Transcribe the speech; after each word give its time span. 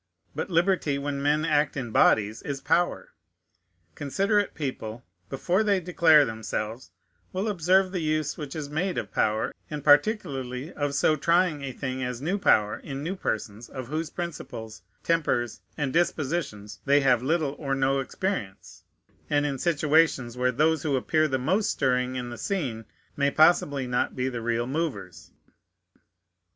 But 0.33 0.49
liberty, 0.49 0.97
when 0.97 1.21
men 1.21 1.45
act 1.45 1.77
in 1.77 1.91
bodies, 1.91 2.41
is 2.41 2.59
power. 2.59 3.13
Considerate 3.93 4.55
people, 4.55 5.03
before 5.29 5.61
they 5.63 5.79
declare 5.79 6.25
themselves, 6.25 6.89
will 7.31 7.47
observe 7.47 7.91
the 7.91 7.99
use 8.01 8.35
which 8.35 8.55
is 8.55 8.67
made 8.67 8.97
of 8.97 9.11
power, 9.11 9.53
and 9.69 9.83
particularly 9.83 10.73
of 10.73 10.95
so 10.95 11.15
trying 11.15 11.61
a 11.61 11.71
thing 11.71 12.01
as 12.03 12.19
new 12.19 12.39
power 12.39 12.79
in 12.79 13.03
new 13.03 13.15
persons, 13.15 13.69
of 13.69 13.89
whose 13.89 14.09
principles, 14.09 14.81
tempers, 15.03 15.61
and 15.77 15.93
dispositions 15.93 16.79
they 16.83 17.01
have 17.01 17.21
little 17.21 17.53
or 17.59 17.75
no 17.75 17.99
experience, 17.99 18.83
and 19.29 19.45
in 19.45 19.59
situations 19.59 20.35
where 20.35 20.51
those 20.51 20.81
who 20.81 20.95
appear 20.95 21.27
the 21.27 21.37
most 21.37 21.69
stirring 21.69 22.15
in 22.15 22.31
the 22.31 22.39
scene 22.39 22.85
may 23.15 23.29
possibly 23.29 23.85
not 23.85 24.15
be 24.15 24.29
the 24.29 24.41
real 24.41 24.65
movers. 24.65 25.29